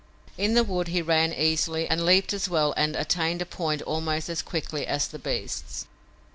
In 0.35 0.55
the 0.55 0.63
wood 0.63 0.87
he 0.87 1.03
ran 1.03 1.31
as 1.31 1.37
easily 1.37 1.87
and 1.87 2.03
leaped 2.03 2.33
as 2.33 2.49
well 2.49 2.73
and 2.75 2.95
attained 2.95 3.39
a 3.43 3.45
point 3.45 3.83
almost 3.83 4.29
as 4.29 4.41
quickly 4.41 4.87
as 4.87 5.07
the 5.07 5.19
beasts. 5.19 5.85